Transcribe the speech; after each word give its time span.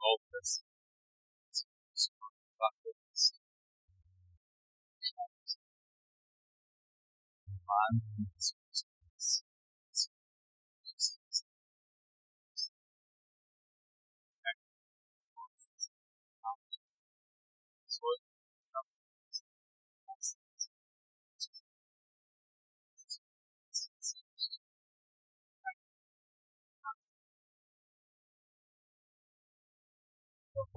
auch 0.00 0.20
das 0.32 0.64
betrachtet 2.58 2.96
ist. 3.14 3.38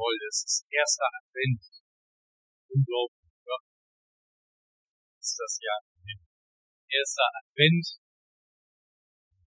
Jawohl, 0.01 0.17
es 0.25 0.41
ist 0.41 0.65
erster 0.73 1.05
Advent. 1.13 1.61
Unglaublich, 2.73 3.37
oder? 3.45 3.61
Ist 5.21 5.37
das 5.37 5.61
ja 5.61 5.77
erster 6.89 7.29
Advent. 7.37 7.85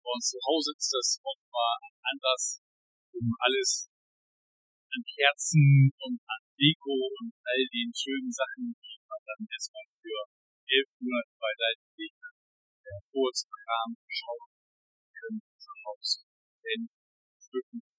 Bei 0.03 0.11
uns 0.11 0.27
zu 0.35 0.43
Hause 0.43 0.75
ist 0.75 0.91
das 0.91 1.23
offenbar 1.23 1.79
anders, 2.03 2.59
um 3.15 3.31
alles 3.39 3.87
an 4.91 5.03
Kerzen 5.15 5.95
und 5.95 6.19
an 6.27 6.43
Deko 6.59 6.91
und 6.91 7.31
all 7.47 7.63
den 7.71 7.95
schönen 7.95 8.33
Sachen, 8.35 8.75
die 8.83 8.99
man 9.07 9.23
dann 9.23 9.47
erstmal 9.47 9.87
für 9.95 10.27
elf 10.67 10.91
Monate 10.99 11.39
beiseite 11.39 11.87
legt, 11.95 12.19
der 12.83 12.99
Vorratskram 13.15 13.95
schauen 14.11 14.51
können, 15.07 15.39
unser 15.39 15.77
Haus, 15.87 16.27
denn 16.67 16.91
Stücken. 17.39 17.92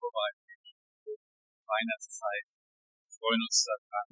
Weihnachtszeit. 1.67 2.47
Wir 2.51 3.09
freuen 3.09 3.41
uns 3.43 3.57
daran. 3.63 4.09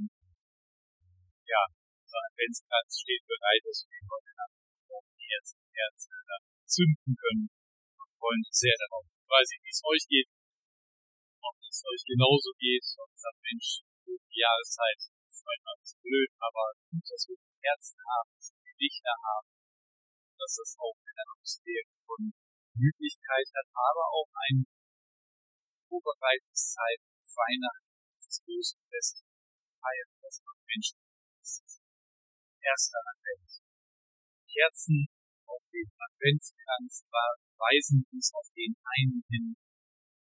Ja, 1.47 1.63
unser 2.03 2.21
Adventskranz 2.31 2.89
steht 2.99 3.23
bereit, 3.27 3.61
dass 3.67 3.85
wir 3.87 4.01
heute 4.07 4.31
Nacht 4.39 4.61
ersten 5.31 5.63
Kerzen 5.71 6.11
zünden 6.67 7.13
können. 7.15 7.47
Wir 7.47 8.09
freuen 8.19 8.43
uns 8.43 8.57
sehr 8.59 8.75
darauf. 8.75 9.07
Ich 9.07 9.27
weiß 9.27 9.47
nicht, 9.47 9.63
wie 9.63 9.75
es 9.75 9.83
euch 9.87 10.05
geht, 10.07 10.29
ob 11.41 11.55
es 11.63 11.79
euch 11.87 12.03
genauso 12.03 12.51
geht, 12.59 12.85
ob 12.99 13.09
ihr 13.11 13.21
sagt, 13.21 13.39
Mensch, 13.41 13.69
die 14.05 14.39
Jahreszeit 14.39 14.99
ist 14.99 15.43
manchmal 15.47 15.75
ein 15.75 15.81
bisschen 15.83 16.03
blöd, 16.03 16.31
aber 16.39 16.63
gut, 16.91 17.05
dass 17.07 17.23
wir 17.27 17.37
die 17.39 17.59
Kerzen 17.63 17.99
haben, 18.03 18.29
dass 18.35 18.47
wir 18.51 18.63
die 18.67 18.79
Lichter 18.81 19.15
haben, 19.23 19.49
dass 20.35 20.53
das 20.59 20.71
auch 20.79 20.97
eine 20.99 21.23
Atmosphäre 21.31 21.93
von 22.03 22.21
Gemütlichkeit 22.75 23.47
hat, 23.55 23.67
aber 23.71 24.05
auch 24.11 24.31
ein 24.47 24.57
Vorbereitungszeit 25.87 26.99
Weihnachten, 27.35 27.91
das 28.21 28.41
große 28.43 28.77
Fest, 28.89 29.23
feiern, 29.81 30.11
das 30.21 30.41
man 30.45 30.57
Menschen 30.67 30.99
ist. 31.41 31.81
Erster 32.61 33.01
Advent. 33.11 33.49
Kerzen 34.51 35.07
auf 35.47 35.63
den 35.71 35.87
Adventskranz 35.97 37.07
weisen 37.57 38.05
uns 38.11 38.31
auf 38.35 38.47
den 38.55 38.75
einen 38.83 39.23
hin, 39.29 39.55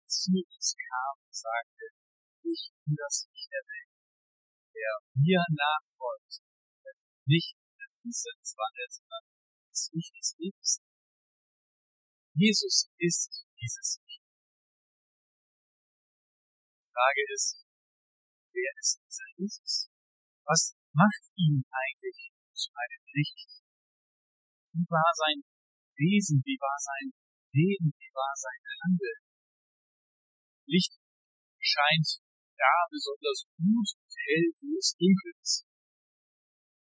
zu 0.05 0.31
uns 0.33 0.75
kam 0.75 1.15
und 1.21 1.35
sagte, 1.35 1.85
ich 2.43 2.71
bin 2.85 2.95
das 2.95 3.27
Licht 3.29 3.49
der 3.51 3.65
Welt, 3.65 3.91
der 4.73 4.91
mir 5.17 5.41
nachfolgt, 5.49 6.41
der 6.83 6.93
nicht 7.25 7.57
in 7.57 7.75
der 7.77 7.91
Finsternis 8.01 8.53
wandelt, 8.57 8.91
sondern 8.93 9.25
das 9.69 9.89
Licht 9.93 10.13
des 10.15 10.29
Lebens. 10.37 10.71
Jesus 12.35 12.91
ist 12.97 13.45
dieses 13.55 14.01
Frage 16.95 17.23
ist, 17.35 17.59
wer 18.55 18.71
ist 18.79 19.03
dieser 19.03 19.27
Jesus? 19.35 19.91
Was 20.47 20.79
macht 20.95 21.27
ihn 21.35 21.59
eigentlich 21.67 22.31
zu 22.55 22.71
einem 22.71 23.03
Licht? 23.11 23.51
Wie 24.71 24.87
war 24.87 25.11
sein 25.11 25.43
Wesen? 25.99 26.39
Wie 26.39 26.55
war 26.55 26.79
sein 26.79 27.11
Leben? 27.51 27.91
Wie 27.99 28.11
war 28.15 28.31
sein 28.31 28.61
Handeln? 28.79 29.19
Licht 30.71 30.95
scheint 31.59 32.23
da 32.55 32.87
besonders 32.87 33.43
gut 33.59 33.89
und 33.99 34.15
hell, 34.15 34.47
wo 34.63 34.79
es 34.79 34.95
dunkel 34.95 35.35
ist. 35.43 35.67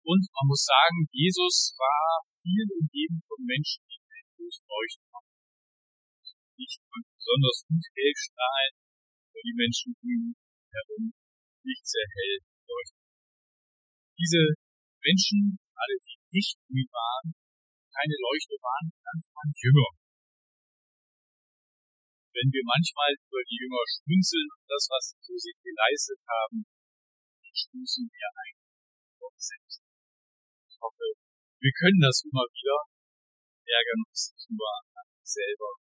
Und 0.04 0.24
man 0.36 0.46
muss 0.52 0.68
sagen, 0.68 1.08
Jesus 1.16 1.80
war 1.80 2.20
viel 2.44 2.68
umgeben 2.76 3.24
von 3.24 3.40
Menschen, 3.40 3.88
die 3.88 4.04
großen 4.36 4.68
Leuchten. 4.68 5.08
Licht 6.60 6.84
konnte 6.92 7.08
besonders 7.16 7.64
gut 7.72 7.86
hell 7.96 8.16
strahlen, 8.20 8.83
die 9.44 9.54
Menschen 9.60 9.92
um 9.92 10.08
ihn 10.08 10.32
herum 10.72 11.12
nicht 11.68 11.84
sehr 11.84 12.08
hell 12.08 12.36
leuchten. 12.64 13.04
Diese 14.16 14.44
Menschen, 15.04 15.60
alle 15.76 15.98
die 16.00 16.18
nicht 16.32 16.56
ihn 16.72 16.88
waren, 16.88 17.36
keine 17.92 18.18
Leuchte 18.24 18.56
waren, 18.64 18.88
ganz 19.04 19.24
waren 19.36 19.52
Jünger. 19.52 19.92
Wenn 22.34 22.50
wir 22.50 22.66
manchmal 22.66 23.12
über 23.14 23.42
die 23.46 23.60
Jünger 23.62 23.84
schmunzeln 23.86 24.48
und 24.48 24.66
das, 24.66 24.84
was 24.90 25.04
sie 25.14 25.22
so 25.22 25.36
sich 25.38 25.58
geleistet 25.62 26.18
haben, 26.26 26.66
schmunzeln 27.54 28.10
wir 28.10 28.30
eigentlich 28.34 28.74
Gott 29.22 29.38
selbst. 29.38 29.84
Ich 30.66 30.78
hoffe, 30.82 31.06
wir 31.62 31.74
können 31.78 32.02
das 32.02 32.26
immer 32.26 32.48
wieder, 32.50 32.78
ärgern 33.70 34.02
uns 34.10 34.34
nicht 34.34 34.50
nur 34.50 34.68
an 34.68 35.08
uns 35.14 35.30
selber, 35.30 35.83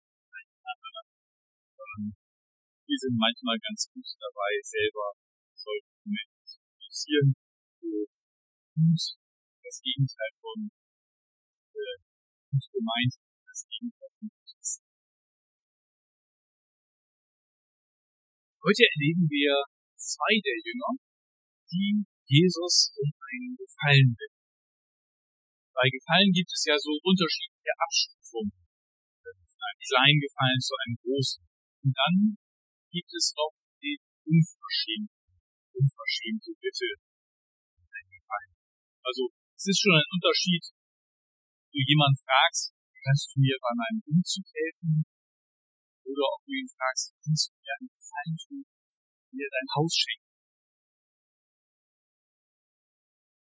wir 2.95 3.11
sind 3.11 3.19
manchmal 3.19 3.59
ganz 3.59 3.91
gut 3.91 4.07
dabei, 4.23 4.55
selber 4.63 5.19
solche 5.51 5.91
Momente 6.07 6.39
zu 6.47 6.63
produzieren, 6.63 7.35
wo 7.83 8.07
gut 8.07 9.03
das 9.67 9.77
Gegenteil 9.83 10.33
von 10.39 10.71
äh, 11.75 11.99
gut 12.55 12.67
gemeint, 12.71 13.15
das 13.19 13.67
Gegenteil 13.67 14.11
von 14.15 14.31
gut 14.31 14.51
ist. 14.63 14.79
Heute 18.63 18.83
erleben 18.95 19.27
wir 19.27 19.53
zwei 19.99 20.35
der 20.39 20.59
Jünger, 20.63 20.95
die 21.75 22.07
Jesus 22.31 22.95
um 22.95 23.11
einen 23.11 23.59
Gefallen 23.59 24.15
bitten. 24.15 24.39
Bei 25.75 25.91
Gefallen 25.91 26.31
gibt 26.31 26.55
es 26.55 26.63
ja 26.63 26.79
so 26.79 26.95
unterschiedliche 27.03 27.75
Abstufungen. 27.75 28.55
Von 29.19 29.63
einem 29.67 29.83
kleinen 29.83 30.21
Gefallen 30.23 30.63
zu 30.63 30.75
einem 30.79 30.97
großen. 31.03 31.43
Und 31.83 31.93
dann 31.99 32.39
gibt 32.95 33.11
es 33.11 33.35
noch 33.35 33.51
die 33.83 33.99
unverschämte, 34.23 35.19
unverschämte 35.75 36.55
Bitte 36.63 36.89
eingefallen. 37.91 38.55
Also 39.03 39.35
es 39.59 39.67
ist 39.67 39.83
schon 39.83 39.99
ein 39.99 40.11
Unterschied, 40.15 40.63
du 41.75 41.79
jemanden 41.83 42.23
fragst, 42.23 42.71
kannst 43.03 43.35
du 43.35 43.43
mir 43.43 43.59
bei 43.59 43.75
meinem 43.75 44.01
Umzug 44.07 44.47
helfen? 44.55 45.03
Oder 46.07 46.25
ob 46.39 46.41
du 46.47 46.53
ihn 46.55 46.71
fragst, 46.71 47.11
kannst 47.19 47.51
du 47.51 47.59
mir 47.59 47.73
einen 47.75 47.91
Gefallen 47.91 48.37
tun, 48.39 48.63
mir 49.35 49.49
dein 49.51 49.69
Haus 49.75 49.93
schenken? 49.99 50.31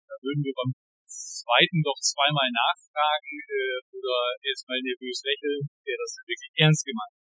Da 0.08 0.16
würden 0.24 0.40
wir 0.40 0.56
beim 0.56 0.72
zweiten 1.04 1.84
doch 1.84 2.00
zweimal 2.00 2.48
nachfragen 2.48 3.36
äh, 3.44 3.78
oder 3.92 4.16
erstmal 4.40 4.80
nervös 4.80 5.20
lächeln, 5.20 5.68
wäre 5.84 6.00
das 6.00 6.16
wirklich 6.24 6.52
ernst 6.56 6.84
gemeint. 6.88 7.23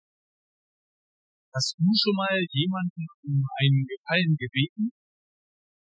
Hast 1.56 1.80
du 1.80 1.88
schon 1.88 2.20
mal 2.20 2.36
jemanden 2.52 3.08
um 3.24 3.40
einen 3.64 3.88
Gefallen 3.88 4.36
gebeten? 4.36 4.92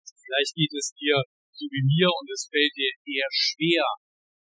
Vielleicht 0.02 0.58
geht 0.58 0.74
es 0.74 0.98
dir 0.98 1.22
so 1.54 1.70
wie 1.70 1.86
mir 1.86 2.10
und 2.10 2.26
es 2.26 2.50
fällt 2.50 2.74
dir 2.74 2.90
eher 3.06 3.30
schwer, 3.30 3.86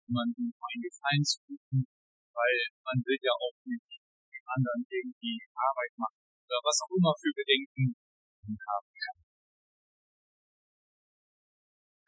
jemanden 0.09 0.48
um 0.48 0.56
einen 0.64 0.80
Gefallen 0.80 1.20
zu 1.20 1.44
bitten, 1.44 1.84
weil 2.32 2.56
man 2.88 3.04
will 3.04 3.20
ja 3.20 3.36
auch 3.36 3.53
nicht 3.69 4.00
dem 4.32 4.47
anderen 4.48 4.80
irgendwie 4.88 5.44
Arbeit 5.53 5.92
machen 6.00 6.25
oder 6.25 6.56
was 6.64 6.80
auch 6.88 6.92
immer 6.97 7.12
für 7.12 7.36
Bedenken 7.36 7.92
haben 8.41 8.92
kann. 8.97 9.18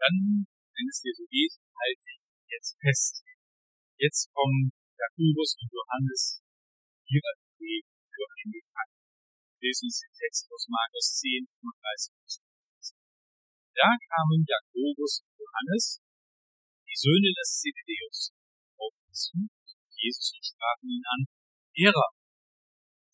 Dann, 0.01 0.17
wenn 0.73 0.89
es 0.89 1.05
dir 1.05 1.13
so 1.13 1.29
geht, 1.29 1.61
halte 1.77 2.01
dich 2.01 2.25
jetzt 2.49 2.81
fest. 2.81 3.21
Jetzt 4.01 4.33
kommen 4.33 4.73
Jakobus 4.97 5.61
und 5.61 5.69
Johannes 5.69 6.41
ihrer 7.13 7.37
Weg 7.61 7.85
für 8.09 8.25
einen 8.25 8.57
Gefallen 8.57 8.92
den 9.63 10.15
Text 10.19 10.51
aus 10.51 10.67
Markus 10.67 11.23
10, 11.23 11.47
35 11.47 12.19
bis 12.27 12.35
50. 12.67 12.99
Da 13.79 13.95
kamen 13.95 14.43
Jakobus 14.43 15.23
und 15.23 15.39
Johannes, 15.39 16.03
die 16.83 16.99
Söhne 16.99 17.31
des 17.31 17.63
Zebedeus, 17.63 18.35
auf 18.75 18.95
ihn 19.07 19.15
zu, 19.15 19.39
Jesus 19.95 20.35
und 20.35 20.43
sprachen 20.43 20.91
ihn 20.91 21.07
an, 21.07 21.23
Lehrer, 21.79 22.11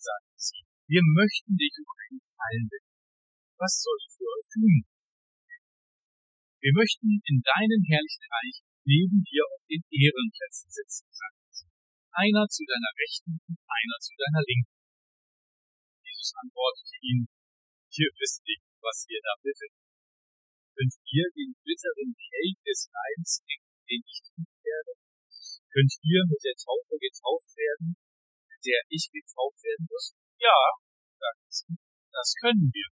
sagten 0.01 0.41
sie, 0.41 0.65
wir 0.89 1.05
möchten 1.05 1.53
dich 1.53 1.75
um 1.85 1.89
einen 1.93 2.19
Gefallen 2.25 2.65
bitten. 2.65 2.97
Was 3.61 3.85
soll 3.85 3.99
ich 4.01 4.13
für 4.17 4.25
euch 4.25 4.49
tun? 4.49 4.77
Wir 6.65 6.73
möchten 6.75 7.21
in 7.29 7.39
deinem 7.45 7.83
herrlichen 7.87 8.25
Reich 8.25 8.57
neben 8.89 9.21
dir 9.21 9.45
auf 9.53 9.63
den 9.69 9.85
Ehrenplätzen 9.93 10.73
sitzen, 10.73 11.07
sagten 11.13 11.49
sie. 11.53 11.71
Einer 12.11 12.49
zu 12.49 12.65
deiner 12.65 12.93
Rechten 12.99 13.37
und 13.37 13.59
einer 13.63 13.99
zu 14.01 14.17
deiner 14.17 14.43
Linken. 14.43 14.78
Antwortete 16.37 16.97
ihm, 17.01 17.29
ihr 17.95 18.11
wisst 18.19 18.43
nicht, 18.45 18.65
was 18.81 19.07
ihr 19.09 19.21
da 19.23 19.35
bittet. 19.41 19.73
Könnt 20.77 20.95
ihr 21.11 21.27
den 21.35 21.51
bitteren 21.65 22.15
Kelch 22.15 22.59
des 22.63 22.91
Leidens 22.93 23.43
den 23.89 24.05
ich 24.05 24.21
trinken 24.21 24.61
werde? 24.63 24.93
Könnt 25.73 25.95
ihr 26.05 26.23
mit 26.29 26.41
der 26.45 26.57
Taufe 26.61 26.95
getauft 27.01 27.51
werden, 27.57 27.97
mit 28.49 28.61
der 28.65 28.81
ich 28.89 29.05
getauft 29.09 29.61
werden 29.65 29.87
muss? 29.89 30.13
Ja, 30.39 30.59
sagt 31.17 31.49
sie, 31.49 31.75
das 32.13 32.35
können 32.41 32.69
wir. 32.73 32.89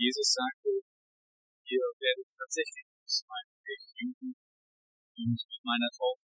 Jesus 0.00 0.32
sagte, 0.32 0.80
ihr 1.68 1.84
werdet 2.00 2.28
tatsächlich 2.32 2.88
aus 3.04 3.24
meinem 3.28 3.52
Kelch 3.60 3.84
trinken 3.92 4.32
und 4.32 5.40
meiner 5.64 5.90
Taufe 5.92 6.29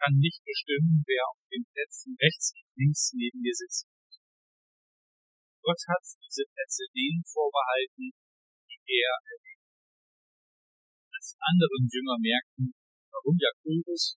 kann 0.00 0.16
nicht 0.16 0.40
bestimmen, 0.40 1.04
wer 1.04 1.22
auf 1.28 1.44
den 1.52 1.64
Plätzen 1.68 2.16
rechts 2.16 2.56
und 2.56 2.68
links 2.80 3.12
neben 3.12 3.44
mir 3.44 3.52
sitzt. 3.52 3.84
Gott 5.60 5.82
hat 5.92 6.04
diese 6.24 6.48
Plätze 6.48 6.88
denen 6.96 7.20
vorbehalten, 7.20 8.08
die 8.64 8.80
er 8.96 9.12
erwählt. 9.28 9.60
Als 11.12 11.36
anderen 11.36 11.84
Jünger 11.84 12.16
merkten, 12.16 12.72
warum 13.12 13.36
Jakobus 13.36 14.16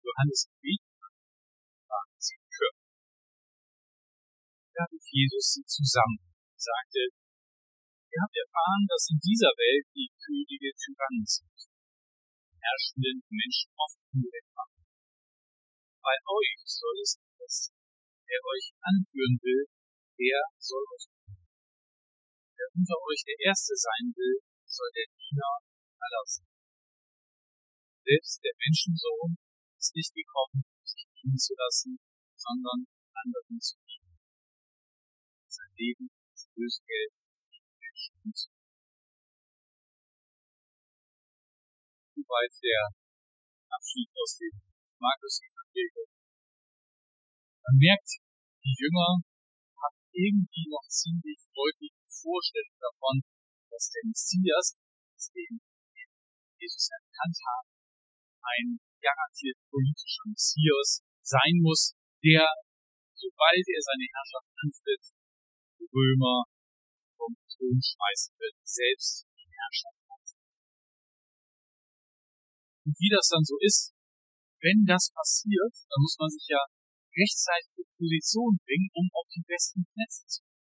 Johannes 0.00 0.48
gebeten 0.48 0.96
hat, 0.96 1.14
waren 1.92 2.16
sie 2.16 2.40
empört. 2.40 2.78
Da 4.72 4.82
rief 4.88 5.06
Jesus 5.12 5.46
sie 5.60 5.66
zusammen 5.68 6.24
und 6.24 6.60
sagte, 6.60 7.12
ihr 8.08 8.20
habt 8.24 8.32
erfahren, 8.32 8.84
dass 8.88 9.12
in 9.12 9.20
dieser 9.20 9.52
Welt 9.60 9.86
die 9.92 10.08
Könige 10.24 10.72
Tyrannen 10.72 11.26
sind, 11.28 11.58
herrschenden 12.56 13.20
Menschen 13.28 13.68
oft 13.76 14.00
Unrecht 14.08 14.50
machen. 14.56 14.67
Bei 16.08 16.16
euch 16.24 16.56
soll 16.64 16.96
es 17.04 17.20
das, 17.36 17.68
der 18.24 18.40
euch 18.40 18.72
anführen 18.80 19.36
will, 19.44 19.68
der 20.16 20.40
soll 20.56 20.80
euch 20.96 21.04
dienen. 21.12 21.44
Wer 22.56 22.68
unter 22.72 22.96
euch 23.12 23.20
der 23.28 23.36
Erste 23.44 23.76
sein 23.76 24.16
will, 24.16 24.40
soll 24.64 24.88
der 24.96 25.04
Diener 25.04 25.52
aller 26.00 26.24
sein. 26.24 26.48
Selbst 28.08 28.40
der 28.40 28.56
Menschensohn 28.56 29.36
ist 29.76 29.92
nicht 29.92 30.14
gekommen, 30.16 30.64
sich 30.80 31.04
dienen 31.12 31.36
zu 31.36 31.52
lassen, 31.52 32.00
sondern 32.40 32.88
anderen 33.12 33.60
zu 33.60 33.76
dienen. 33.84 34.16
Sein 35.44 35.72
Leben 35.76 36.08
ist 36.32 36.48
Lösegeld 36.56 37.12
für 37.20 37.52
die 37.52 37.68
Menschen 37.84 38.32
zu 38.32 38.48
Soweit 42.16 42.54
der 42.64 42.96
Abschied 43.68 44.08
aus 44.16 44.32
dem 44.40 44.67
Markus-Evangelium. 45.00 46.10
Man 47.64 47.76
merkt, 47.78 48.10
die 48.64 48.74
Jünger 48.74 49.22
irgendwie 50.18 50.66
noch 50.66 50.82
ziemlich 50.90 51.38
häufig 51.54 51.94
Vorstellung 52.10 52.74
davon, 52.82 53.22
dass 53.70 53.86
der 53.94 54.02
Messias, 54.10 54.74
den 55.30 55.62
Jesus 56.58 56.90
erkannt 56.90 57.38
hat, 57.46 57.66
ein 58.42 58.82
garantiert 58.98 59.58
politischer 59.70 60.26
Messias 60.26 61.06
sein 61.22 61.62
muss, 61.62 61.94
der, 62.18 62.42
sobald 63.14 63.62
er 63.62 63.82
seine 63.82 64.06
Herrschaft 64.10 64.50
antritt, 64.58 65.04
die 65.78 65.86
Römer 65.86 66.50
vom 67.14 67.38
Thron 67.46 67.78
schmeißen 67.78 68.34
wird, 68.42 68.56
selbst 68.66 69.26
die 69.38 69.54
Herrschaft 69.54 70.02
antritt. 70.02 70.50
Und 72.90 72.94
wie 72.98 73.12
das 73.14 73.28
dann 73.30 73.46
so 73.46 73.54
ist, 73.62 73.94
wenn 74.60 74.84
das 74.86 75.10
passiert, 75.14 75.74
dann 75.86 76.00
muss 76.02 76.16
man 76.18 76.30
sich 76.30 76.46
ja 76.50 76.62
rechtzeitig 77.14 77.82
in 77.82 77.88
Position 77.98 78.58
bringen, 78.62 78.90
um 78.94 79.06
auf 79.14 79.26
die 79.30 79.44
besten 79.46 79.86
Plätze 79.94 80.26
zu 80.26 80.42
kommen. 80.42 80.66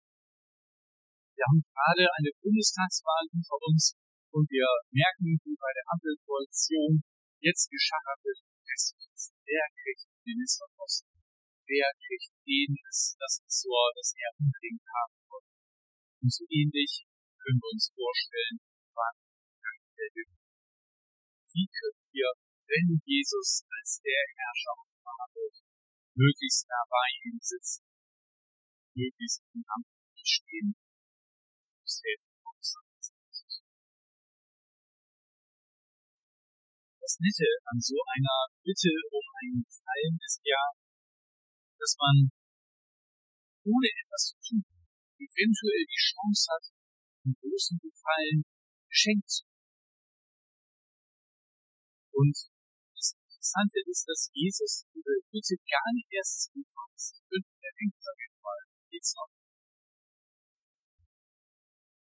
Wir 1.36 1.46
haben 1.46 1.62
gerade 1.68 2.06
eine 2.16 2.32
Bundestagswahl 2.42 3.26
hinter 3.30 3.58
uns 3.62 3.98
und 4.32 4.46
wir 4.50 4.68
merken, 4.92 5.38
wie 5.44 5.58
bei 5.58 5.72
der 5.76 5.86
Ampelkoalition 5.92 7.04
jetzt 7.44 7.70
geschachert 7.70 8.20
wird, 8.24 8.40
wer 9.46 9.66
kriegt 9.78 10.04
den 10.10 10.18
Ministerposten, 10.26 11.14
wer 11.68 11.88
kriegt 12.02 12.32
den, 12.46 12.72
das, 12.84 13.16
das 13.20 13.34
Ressort, 13.46 13.94
das 13.96 14.14
er 14.18 14.32
unbedingt 14.40 14.86
haben 14.90 15.18
wollte. 15.30 15.54
Und 16.22 16.32
so 16.34 16.44
ähnlich 16.50 17.06
können 17.38 17.62
wir 17.62 17.72
uns 17.72 17.94
vorstellen, 17.94 18.58
wann 18.96 19.18
Wie 21.54 21.68
können 21.70 22.04
wir, 22.12 22.30
wenn 22.76 23.00
Jesus 23.08 23.64
als 23.72 24.04
der 24.04 24.20
Herrscher 24.36 24.76
offenbar 24.76 25.32
wird, 25.32 25.64
möglichst 26.12 26.68
nah 26.68 26.84
bei 26.92 27.08
ihm 27.24 27.40
sitzen, 27.40 27.88
möglichst 29.00 29.40
im 29.56 29.64
Amt 29.64 29.88
stehen, 30.20 30.76
muss 31.80 32.02
helfen, 32.04 32.36
Das 37.06 37.20
Nette 37.22 37.46
an 37.70 37.80
so 37.80 37.94
einer 38.18 38.50
Bitte 38.66 38.90
um 39.14 39.22
einen 39.38 39.62
Gefallen 39.62 40.18
ist 40.26 40.42
ja, 40.44 40.74
dass 41.78 41.96
man 42.02 42.34
ohne 43.62 43.88
etwas 44.02 44.34
zu 44.34 44.36
tun 44.42 44.66
eventuell 45.22 45.86
die 45.86 46.02
Chance 46.02 46.50
hat, 46.50 46.66
einen 47.24 47.38
großen 47.38 47.78
Gefallen 47.78 48.42
geschenkt 48.90 49.30
zu. 49.30 49.46
Und 52.12 52.55
Interessante 53.46 53.78
ist, 53.86 54.10
dass 54.10 54.30
Jesus 54.34 54.90
diese 54.90 55.22
Bitte 55.30 55.54
gar 55.70 55.90
nicht 55.94 56.10
erst 56.10 56.50
zu 56.50 56.66
fünf 57.30 57.46
er 57.62 57.74
denkt 57.78 58.02
auf 58.02 58.18
jeden 58.18 58.42
Fall, 58.42 58.62
geht's 58.90 59.14
noch. 59.14 59.30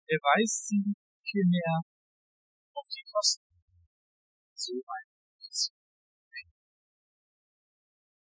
Er 0.09 0.21
weist 0.25 0.73
sie 0.73 0.97
vielmehr 1.21 1.85
auf 2.73 2.89
die 2.89 3.05
Kosten. 3.13 3.45
So 4.57 4.73
ein 4.73 5.05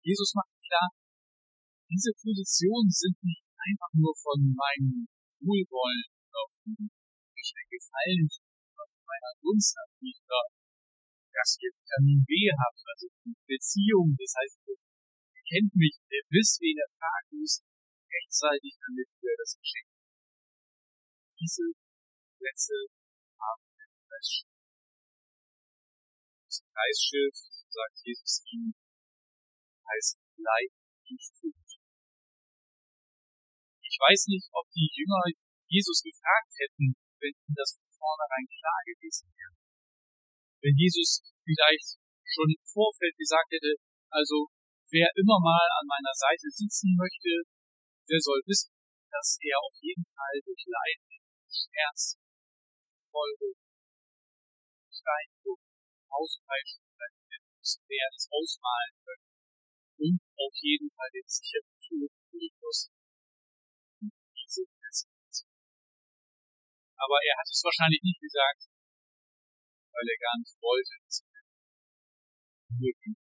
Jesus 0.05 0.33
macht 0.37 0.53
klar, 0.61 0.89
diese 1.89 2.13
Positionen 2.13 2.93
sind 2.93 3.17
nicht 3.25 3.49
einfach 3.57 3.93
nur 3.97 4.13
von 4.21 4.53
meinem 4.53 5.09
Wohlwollen 5.41 6.13
von 6.29 6.77
mich 7.33 7.53
Gefallen 7.73 8.29
oder 8.29 8.85
von 8.85 9.01
meiner 9.01 9.33
Gunst 9.41 9.73
abhängig 9.81 10.21
oder 10.29 10.58
dass 11.39 11.55
ihr 11.63 11.71
Vitamin 11.71 12.27
B 12.27 12.51
habt, 12.51 12.83
also 12.83 13.07
die 13.23 13.39
Beziehung, 13.47 14.11
das 14.19 14.35
heißt, 14.43 14.59
ihr 14.67 15.45
kennt 15.47 15.71
mich, 15.79 15.95
ihr 16.11 16.27
wisst, 16.35 16.59
wen 16.59 16.75
ihr 16.75 16.91
fragen 16.99 17.39
müsst, 17.39 17.63
rechtzeitig, 18.11 18.75
damit 18.83 19.07
ihr 19.23 19.37
das 19.39 19.55
Geschenk 19.55 19.89
Diese 21.39 21.63
Plätze 22.43 22.75
haben 23.39 23.63
ein 23.71 23.91
Preisschild. 24.03 24.51
Das 26.43 26.59
Preisschild, 26.75 27.35
sagt 27.71 27.97
Jesus 28.03 28.43
ihm, 28.51 28.75
heißt 29.87 30.19
Leid 30.43 30.75
und 31.07 31.23
Tod. 31.39 31.67
Ich 33.87 33.97
weiß 34.03 34.27
nicht, 34.27 34.51
ob 34.51 34.67
die 34.75 34.91
Jünger 34.91 35.23
Jesus 35.71 36.03
gefragt 36.03 36.51
hätten, 36.59 36.99
wenn 37.23 37.31
ihnen 37.31 37.55
das 37.55 37.79
von 37.79 37.87
vornherein 37.87 38.47
klar 38.51 38.83
gewesen 38.91 39.31
wäre 39.39 39.68
wenn 40.61 40.75
Jesus 40.77 41.23
vielleicht 41.43 41.99
schon 42.27 42.49
im 42.51 42.63
Vorfeld 42.65 43.15
gesagt 43.17 43.49
hätte, 43.53 43.73
also 44.11 44.49
wer 44.91 45.09
immer 45.17 45.39
mal 45.41 45.69
an 45.81 45.87
meiner 45.87 46.15
Seite 46.15 46.49
sitzen 46.49 46.97
möchte, 46.97 47.45
der 48.09 48.21
soll 48.21 48.41
wissen, 48.47 48.73
dass 49.11 49.39
er 49.41 49.57
auf 49.61 49.77
jeden 49.81 50.05
Fall 50.05 50.37
durch 50.45 50.65
Leiden, 50.69 51.09
Schmerz, 51.49 52.17
Folge, 53.09 53.57
Steinigung, 54.93 55.61
Auspeitschung, 56.09 56.89
wer 57.89 58.07
es 58.17 58.29
ausmalen 58.33 58.95
können 59.05 59.29
und 59.99 60.21
auf 60.37 60.55
jeden 60.63 60.91
Fall 60.91 61.11
den 61.13 61.29
sicheren 61.29 61.77
Tod 61.85 62.13
muss. 62.61 62.91
Diese 64.01 64.65
Aber 66.97 67.19
er 67.21 67.37
hat 67.37 67.49
es 67.49 67.61
wahrscheinlich 67.63 68.03
nicht 68.03 68.21
gesagt, 68.21 68.69
weil 69.99 70.15
er 70.15 70.21
gar 70.23 70.39
nicht 70.39 70.55
wollte, 70.63 70.95
dass 71.03 71.27
er 71.27 71.43
nur 72.79 72.95
die 73.03 73.19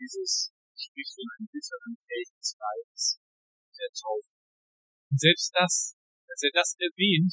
Dieses 0.00 0.50
spricht 0.74 1.12
von 1.14 1.28
einem 1.36 1.46
des 1.52 2.56
Leibes 2.58 3.20
der 3.76 3.92
Taufe. 3.92 4.32
Und 5.12 5.18
selbst 5.20 5.52
das, 5.54 5.94
dass 6.26 6.40
er 6.42 6.52
das 6.56 6.74
erwähnt, 6.80 7.32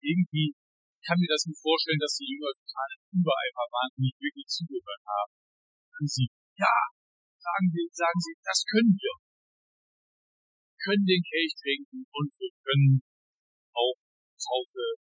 irgendwie 0.00 0.54
ich 0.54 1.02
kann 1.06 1.18
mir 1.18 1.30
das 1.30 1.46
nicht 1.46 1.60
vorstellen, 1.60 2.00
dass 2.00 2.16
die 2.16 2.30
Jünger 2.30 2.52
total 2.54 2.90
Übereifer 3.12 3.66
waren 3.70 3.90
und 3.92 4.02
nicht 4.02 4.18
wirklich 4.18 4.48
zugehört 4.48 5.04
haben. 5.06 5.32
Und 5.98 6.08
sie, 6.10 6.28
ja, 6.58 6.74
sagen, 7.38 7.66
wir, 7.70 7.86
sagen 7.92 8.20
sie, 8.22 8.34
das 8.42 8.64
können 8.66 8.92
wir 8.96 9.12
können 10.88 11.04
den 11.04 11.20
Kelch 11.20 11.52
trinken 11.60 12.00
und 12.08 12.28
wir 12.40 12.48
können 12.64 13.04
auch 13.76 13.98
Taufe. 14.40 14.96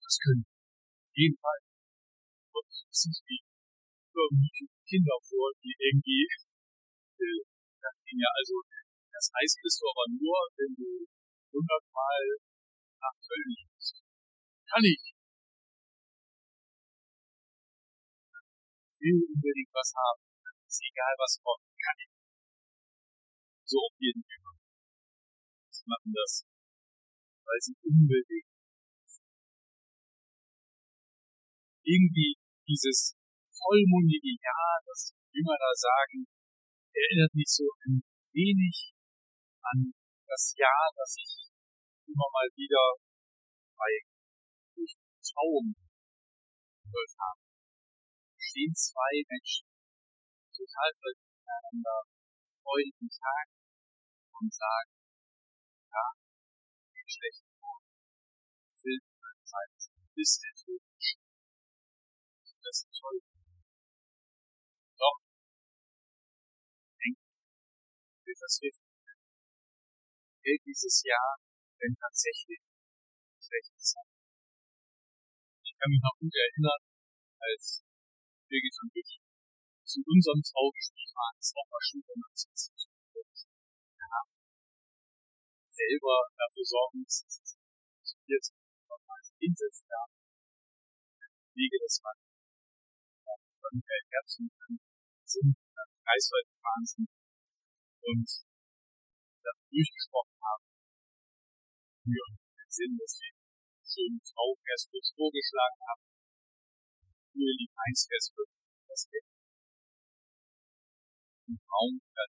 Das 0.00 0.16
können 0.16 0.48
Auf 0.48 1.12
jeden 1.12 1.36
Fall. 1.36 1.60
Und 2.56 2.68
es 2.88 3.00
sind 3.04 3.20
wie 3.28 3.44
irgendwelche 4.16 4.64
Kinder 4.88 5.18
vor, 5.28 5.52
die 5.60 5.76
irgendwie, 5.76 6.24
äh, 6.24 7.40
dachten 7.84 8.16
ja, 8.16 8.30
also, 8.32 8.64
das 9.12 9.28
heißt 9.28 9.60
kriegst 9.60 9.80
du 9.82 9.86
aber 9.92 10.06
nur, 10.16 10.38
wenn 10.56 10.72
du 10.72 11.04
hundertmal 11.52 12.24
nach 12.96 13.16
Köln 13.28 13.50
liegst. 13.60 14.00
Kann 14.72 14.84
ich. 14.88 15.12
Ich 18.88 19.00
will 19.04 19.20
unbedingt 19.28 19.72
was 19.76 19.92
haben. 19.92 20.24
Ist 20.64 20.80
egal, 20.80 21.12
was 21.20 21.36
kommt. 21.44 21.73
So 23.74 23.82
auf 23.90 23.98
jeden 23.98 24.22
Fall. 24.22 24.54
Sie 25.74 25.82
machen 25.90 26.14
das, 26.14 26.46
weil 27.42 27.58
sie 27.58 27.74
unbedingt 27.82 28.46
irgendwie 31.82 32.38
dieses 32.70 33.18
vollmundige 33.50 34.38
Ja, 34.38 34.78
das 34.86 35.10
Jünger 35.34 35.58
da 35.58 35.74
sagen, 35.74 36.22
erinnert 36.94 37.34
mich 37.34 37.50
so 37.50 37.66
ein 37.82 37.98
wenig 38.30 38.94
an 39.66 39.90
das 40.30 40.54
Ja, 40.54 40.70
das 40.94 41.18
ich 41.18 41.50
immer 42.06 42.30
mal 42.30 42.46
wieder 42.54 42.94
bei 43.74 43.90
Traum 45.18 45.74
gehört 46.78 47.14
habe. 47.18 47.42
Stehen 48.38 48.70
zwei 48.70 49.18
Menschen 49.26 49.66
total 50.54 50.90
miteinander 50.94 52.06
freudigen 52.62 53.10
Tag 53.10 53.63
und 54.40 54.52
sagen, 54.52 54.90
ja, 55.90 56.06
den 56.94 57.08
schlechten 57.08 57.50
Tag, 57.60 57.80
will 58.82 59.00
Zeit, 59.44 59.72
bis 60.14 60.30
der 60.40 60.54
Tod 60.54 60.82
Das 62.64 62.78
ist 62.80 63.00
toll. 63.00 63.20
das 68.44 68.58
hilft 68.60 68.84
gilt 70.44 70.60
dieses 70.68 71.00
Jahr, 71.08 71.40
wenn 71.80 71.96
tatsächlich 71.96 72.60
schlechte 73.40 73.80
Zeit. 73.80 74.12
Ich 75.64 75.72
kann 75.80 75.88
mich 75.88 76.04
noch 76.04 76.16
gut 76.20 76.34
erinnern, 76.36 76.82
als 77.40 77.80
Birgit 78.44 78.76
und 78.84 78.92
ich 78.92 79.10
zu 79.88 80.04
unserem 80.04 80.44
Trauerspiel 80.44 81.08
fahren, 81.16 81.36
das 81.40 81.56
auch 81.56 81.68
mal 81.72 81.80
Schule 81.80 82.12
1970 82.12 82.73
selber 85.74 86.14
dafür 86.38 86.64
sorgen, 86.64 87.02
dass 87.02 87.26
es 87.26 87.58
jetzt 88.30 88.54
nochmal 88.86 89.20
hinsetzt 89.42 89.84
da. 89.90 90.06
Wege 91.54 91.78
des 91.82 92.00
Mann. 92.02 92.18
Dann 93.26 93.82
Herbst 94.10 94.38
und 94.38 94.50
sind 95.24 95.56
kreisweit 96.04 96.46
gefahren 96.50 96.86
sind 96.86 97.08
und 98.02 98.28
das 99.42 99.56
durchgesprochen 99.70 100.38
haben. 100.42 100.66
Für 102.04 102.26
den 102.28 102.70
Sinn, 102.70 102.92
dass 102.98 103.14
wir 103.18 103.32
schön 103.82 104.14
drauf 104.20 104.58
Vers 104.62 104.90
5 104.90 105.00
vorgeschlagen 105.16 105.80
haben. 105.88 106.04
Für 107.32 107.52
die 107.54 107.70
1 107.70 108.06
Vers 108.10 108.26
5, 108.34 108.50
das 108.88 109.00
wird 109.10 109.26
im 111.48 111.58
Raum 111.70 112.00
dann 112.14 112.33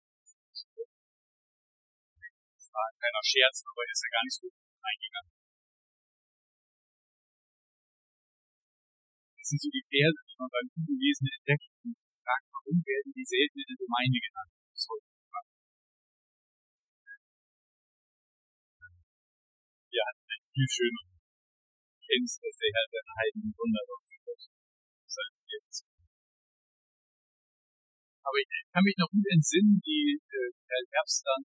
war 2.79 2.87
ein 2.87 2.99
kleiner 3.03 3.25
Scherz, 3.27 3.67
aber 3.67 3.83
ist 3.91 4.05
ja 4.07 4.11
gar 4.15 4.23
nicht 4.23 4.39
so 4.39 4.47
eingegangen. 4.79 5.33
Das 9.35 9.47
sind 9.51 9.61
so 9.67 9.71
die 9.75 9.87
Verse, 9.91 10.21
die 10.29 10.39
man 10.39 10.51
beim 10.55 10.69
Bibellesen 10.79 11.27
entdeckt 11.27 11.71
und 11.83 11.97
fragt, 12.23 12.47
warum 12.55 12.79
werden 12.79 13.11
die 13.11 13.27
selten 13.27 13.59
in 13.59 13.69
der 13.75 13.81
Gemeinde 13.83 14.19
genannt? 14.23 14.53
So, 14.79 14.95
wir 19.89 20.03
hatten 20.07 20.27
ein 20.31 20.45
viel 20.47 20.69
schöner. 20.71 21.05
Du 21.11 21.99
kennst, 22.07 22.39
dass 22.39 22.57
der 22.63 22.71
Herr 22.71 22.87
den 22.93 23.09
Heiden 23.19 23.43
Wunder 23.59 23.83
führt. 24.07 24.43
Aber 28.29 28.37
ich 28.37 28.49
kann 28.69 28.85
mich 28.85 28.99
noch 29.01 29.09
gut 29.09 29.25
entsinnen, 29.33 29.81
die 29.81 30.21
äh, 30.21 30.53
Herbst 30.93 31.25
dann, 31.25 31.43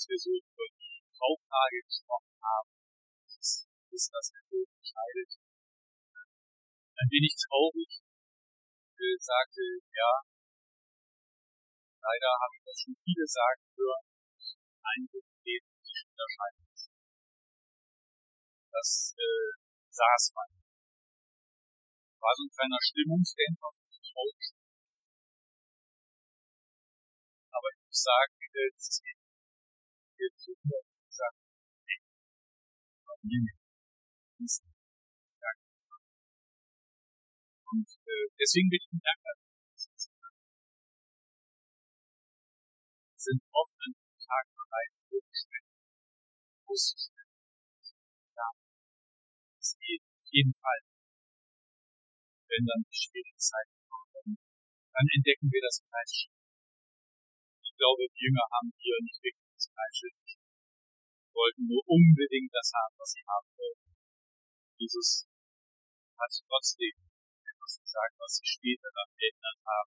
als 0.00 0.08
wir 0.08 0.16
so 0.16 0.32
über 0.32 0.64
die 0.80 1.04
Traufrage 1.12 1.76
gesprochen 1.84 2.32
haben, 2.40 2.72
das 3.36 3.68
ist 3.68 4.08
das 4.08 4.32
Erfolg 4.32 4.64
entscheidet. 4.80 5.30
Ein 6.96 7.10
wenig 7.12 7.36
traurig 7.36 8.00
äh, 8.96 9.16
sagte, 9.20 9.60
ja, 9.92 10.12
leider 12.00 12.32
habe 12.32 12.56
ich 12.56 12.64
das 12.64 12.80
schon 12.80 12.96
viele 12.96 13.28
sagen 13.28 13.60
hören, 13.76 14.04
ein 14.88 15.04
Leben, 15.44 15.68
die 15.84 15.92
schon 15.92 16.16
erscheint 16.16 16.64
das 18.72 19.12
äh, 19.20 19.52
saß 19.92 20.32
man. 20.32 20.48
War 22.24 22.32
so 22.40 22.48
ein 22.48 22.54
kleiner 22.56 22.80
Stimmungsdämpfer 22.80 23.68
für 23.76 23.84
die 23.84 24.00
Coach. 24.00 24.46
Aber 27.52 27.68
ich 27.68 27.80
muss 27.84 28.00
sagen, 28.00 28.32
es 28.40 28.88
ist 28.88 29.19
jetzt 30.20 30.44
so 30.44 30.52
gesagt, 30.52 31.38
nee, 31.86 32.00
Familie 33.04 33.54
ist 34.44 34.62
und 37.70 37.86
äh, 37.86 38.26
deswegen 38.34 38.68
bin 38.68 38.80
ich 38.82 38.90
dankbar. 38.90 39.36
sind 43.20 43.42
oft 43.52 43.76
an 43.84 43.92
diesem 43.92 44.16
Tag 44.16 44.44
bereit, 44.56 44.92
hochzustellen, 45.12 45.68
auszustellen 46.66 47.20
es 49.60 49.76
geht 49.76 50.02
auf 50.16 50.28
jeden 50.32 50.54
Fall. 50.56 50.80
Wenn 52.48 52.64
dann 52.66 52.82
die 52.88 52.96
schwierige 52.96 53.36
Zeiten 53.36 53.76
kommen, 53.86 54.34
dann 54.34 55.06
entdecken 55.14 55.52
wir 55.52 55.62
das 55.62 55.84
Preisschild. 55.84 56.34
Ich 57.62 57.72
glaube, 57.76 58.08
die 58.08 58.24
Jünger 58.24 58.46
haben 58.50 58.72
hier 58.80 58.96
nicht 59.04 59.20
wirklich 59.22 59.49
das 59.60 59.68
Preisschild. 59.76 60.16
Wollten 61.36 61.68
nur 61.68 61.84
unbedingt 61.84 62.48
das 62.48 62.72
haben, 62.72 62.96
was 62.96 63.12
sie 63.12 63.24
haben 63.28 63.50
wollten. 63.60 63.92
Jesus 64.80 65.28
hat 66.16 66.32
trotzdem 66.48 66.96
etwas 67.44 67.76
gesagt, 67.76 68.14
was 68.16 68.32
sie 68.40 68.48
später 68.48 68.88
dann 68.88 69.12
geändert 69.20 69.60
haben, 69.68 69.92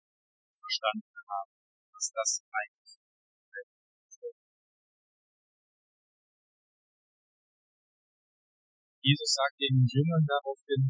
verstanden 0.54 1.18
haben, 1.26 1.52
dass 1.92 2.14
das 2.14 2.46
eigentlich 2.54 2.94
Jesus 9.06 9.38
sagt 9.38 9.62
den 9.62 9.86
Jüngern 9.86 10.26
daraufhin, 10.26 10.90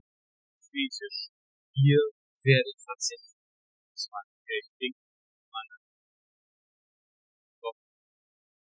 Griechisch, 0.72 1.36
ihr 1.76 2.00
werdet 2.48 2.80
verzichten. 2.80 3.44
Das 3.92 4.08
war 4.08 4.24
ich 4.48 4.72
denke, 4.80 5.05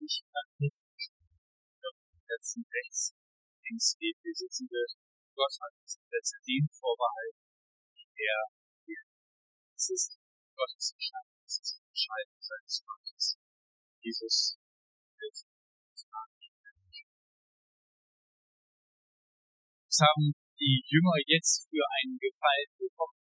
ich 0.05 0.25
nicht 0.61 0.77
verstehen. 0.77 1.41
letzten 2.29 2.63
rechts, 2.69 3.15
links 3.65 3.97
steht, 3.97 4.17
wir 4.21 4.35
sitzen 4.35 4.69
Gott 5.35 5.55
hat 5.61 5.75
diese 5.83 5.99
Plätze 6.07 6.37
dem 6.47 6.69
vorbehalten, 6.71 7.43
der 8.15 8.39
hier. 8.87 9.05
Es 9.75 9.91
ist 9.91 10.19
Gottes 10.55 10.93
Entscheidung, 10.95 11.41
es 11.45 11.59
ist 11.59 11.73
die 11.81 11.89
Entscheidung 11.89 12.39
seines 12.39 12.77
Vaters. 12.85 13.39
Jesus 14.01 14.59
wird 15.19 15.37
Was 19.95 20.11
haben 20.11 20.35
die 20.59 20.83
Jünger 20.91 21.19
jetzt 21.27 21.71
für 21.71 21.87
einen 21.87 22.19
Gefallen 22.19 22.71
bekommen? 22.79 23.15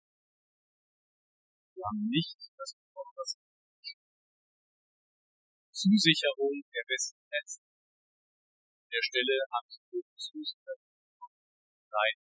Sie 1.75 1.83
haben 1.83 2.07
nicht 2.07 2.39
das 2.57 2.79
Zusicherung 5.81 6.61
der 6.77 6.85
besten 6.85 7.17
Plätze. 7.25 7.65
An 7.65 8.89
der 8.93 9.01
Stelle 9.01 9.37
haben 9.49 9.69
sie 9.73 9.81
gute 9.89 10.13
Zusicherung. 10.13 10.85
Nein, 11.89 12.17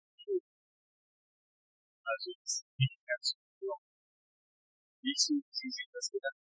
Also 2.05 2.29
ist 2.37 2.65
nicht 2.77 3.01
mehr 3.01 3.19
zu 3.19 3.35
hören. 3.57 3.81
Nicht 5.01 5.21
so, 5.25 5.33
wie 5.41 5.71
sich 5.73 5.89
das 5.91 6.05
gedacht. 6.13 6.37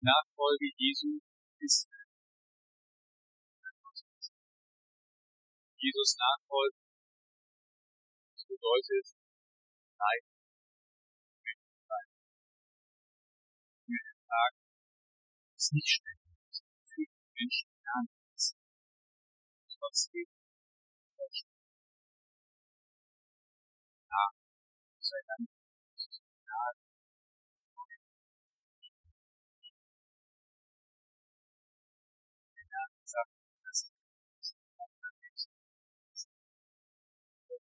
Nachfolge 0.00 0.70
Jesu 0.78 1.18
ist 1.58 1.88
Jesus 5.78 6.16
nachfolgen. 6.18 6.78
Das 8.34 8.44
bedeutet, 8.46 9.06
nein, 9.98 10.22
nein. 11.90 12.08
Für 13.86 13.98
den 13.98 14.18
Tag 14.26 14.57
ist 15.68 15.74
nicht 15.74 16.00
schnell. 16.00 16.16
Für 16.88 17.04
die 17.04 17.12
Menschen 17.36 17.68
gar 17.84 18.00
nichts. 18.00 18.56
Trotzdem 19.68 20.28
nach. 24.08 24.32
Sei 24.98 25.20
dann 25.28 25.44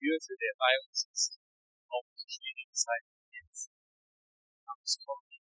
Hürde, 0.00 0.32
der 0.40 0.54
bei 0.56 0.72
uns 0.88 1.04
ist, 1.12 1.38
auch 1.90 2.08
in 2.16 2.24
schwierigen 2.26 2.72
Zeiten 2.72 3.12
jetzt. 3.36 3.70
Aber 4.64 4.80
es 4.82 4.96
kommt 5.04 5.39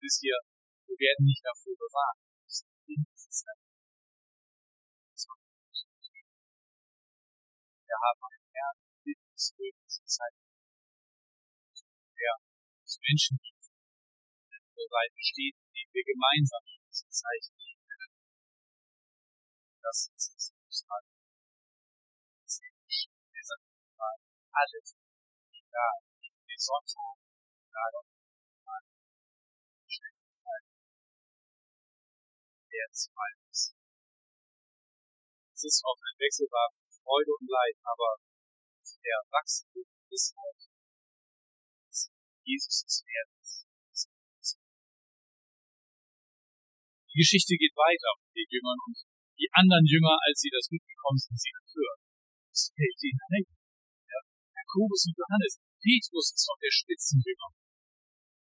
Wisst 0.00 0.24
ihr, 0.24 0.38
wir 0.88 0.96
werden 0.96 1.24
nicht 1.28 1.44
davor 1.44 1.76
bewahrt. 1.76 2.18
Wir 7.84 7.98
haben 8.00 8.22
einen 8.24 8.48
Herrn, 8.54 8.76
der 9.04 9.14
uns 9.30 9.54
diese 9.56 10.04
Zeit 10.04 10.34
der 12.20 12.36
uns 12.80 12.96
Menschen 13.00 13.36
gibt, 13.40 13.64
der 14.48 14.60
bereit 14.72 15.14
steht, 15.16 15.56
den 15.72 15.88
wir 15.92 16.04
gemeinsam 16.04 16.64
in 16.64 16.80
diese 16.84 17.08
Zeichen 17.08 17.56
nehmen 17.56 17.84
können. 17.88 18.12
Das 19.80 20.08
ist 20.16 20.32
es. 20.36 20.52
Alles 24.52 24.96
egal, 25.52 25.98
wie 26.20 26.58
Sonntag, 26.58 27.16
egal 27.64 27.92
ob 28.00 28.19
der 32.70 32.86
zweites. 32.94 33.74
Es 35.52 35.64
ist 35.64 35.82
oft 35.84 36.00
ein 36.00 36.18
Wechselbar 36.18 36.70
für 36.72 36.88
Freude 37.02 37.32
und 37.36 37.50
Leid, 37.50 37.76
aber 37.84 38.16
der 39.04 39.20
wachsende 39.28 39.84
ist 40.10 40.34
halt, 40.36 40.60
Jesus 42.44 42.76
ist 42.86 43.04
wert. 43.04 43.30
Die 47.10 47.18
Geschichte 47.18 47.58
geht 47.58 47.74
weiter 47.74 48.10
mit 48.22 48.34
den 48.38 48.48
Jüngern 48.54 48.78
und 48.86 48.96
die 49.34 49.50
anderen 49.50 49.86
Jünger, 49.86 50.14
als 50.14 50.38
sie 50.38 50.52
das 50.52 50.70
mitbekommen, 50.70 51.18
sind 51.18 51.38
sie 51.40 51.50
empört. 51.50 52.00
Das 52.50 52.70
fällt 52.70 53.00
ihnen 53.02 53.24
ein. 53.34 53.46
Ja? 54.06 54.20
Jakobus 54.62 55.10
und 55.10 55.16
Johannes. 55.18 55.58
Petrus 55.80 56.26
ist 56.36 56.44
doch 56.46 56.60
der 56.60 56.70
Spitzenjünger. 56.70 57.50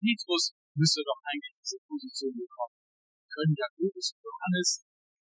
Petrus 0.02 0.52
müsste 0.74 1.00
doch 1.06 1.20
eigentlich 1.24 1.56
diese 1.62 1.78
Position 1.86 2.34
bekommen. 2.36 2.79
Können 3.30 3.54
Jakobus 3.54 4.12
und 4.12 4.22
Johannes 4.26 4.68